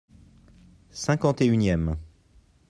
[0.89, 1.95] Cinquante et unième.